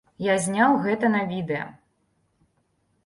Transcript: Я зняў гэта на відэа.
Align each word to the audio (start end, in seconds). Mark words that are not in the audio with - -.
Я 0.33 0.37
зняў 0.45 0.71
гэта 0.85 1.11
на 1.17 1.21
відэа. 1.35 1.67